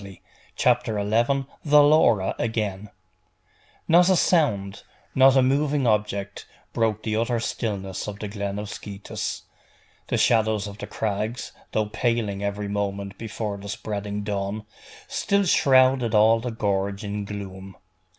[0.55, 2.89] CHAPTER XI: THE LAURA AGAIN
[3.87, 4.81] Not a sound,
[5.13, 9.43] not a moving object, broke the utter stillness of the glen of Scetis.
[10.07, 14.65] The shadows of the crags, though paling every moment before the spreading dawn,
[15.07, 17.77] still shrouded all the gorge in gloom.